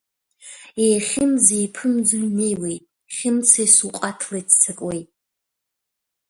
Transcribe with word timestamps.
Еихьымӡа-еиԥымӡо 0.85 2.15
инеиуеит, 2.25 2.83
Хьымцеи 3.15 3.69
Суҟаҭлеи 3.75 4.43
ццакуеит. 4.49 5.09